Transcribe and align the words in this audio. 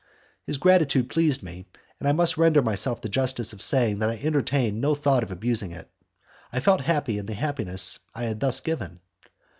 His 0.47 0.57
gratitude 0.57 1.09
pleased 1.11 1.43
me, 1.43 1.67
and 1.99 2.09
I 2.09 2.11
must 2.11 2.35
render 2.35 2.63
myself 2.63 3.01
the 3.01 3.07
justice 3.07 3.53
of 3.53 3.61
saying 3.61 3.99
that 3.99 4.09
I 4.09 4.15
entertained 4.15 4.81
no 4.81 4.95
thought 4.95 5.21
of 5.21 5.31
abusing 5.31 5.73
it. 5.73 5.87
I 6.51 6.59
felt 6.59 6.81
happy 6.81 7.19
in 7.19 7.27
the 7.27 7.35
happiness 7.35 7.99
I 8.15 8.23
had 8.23 8.39
thus 8.39 8.61
given. 8.61 8.99